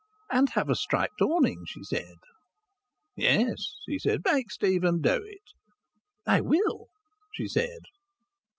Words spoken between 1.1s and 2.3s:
awning," she said.